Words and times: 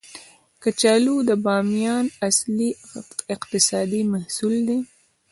کچالو 0.63 1.15
د 1.29 1.31
بامیان 1.45 2.05
اصلي 2.29 2.69
اقتصادي 3.35 4.01
محصول 4.13 4.53
دی 4.67 4.79